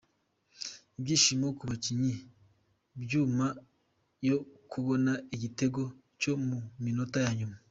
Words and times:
Ibyishimo 0.97 1.47
ku 1.57 1.63
bakinnyi 1.69 2.13
byuma 3.03 3.45
yo 4.27 4.37
kubona 4.71 5.11
igitego 5.35 5.81
cyo 6.21 6.33
mu 6.47 6.57
minota 6.85 7.19
ya 7.25 7.33
nyuma. 7.39 7.55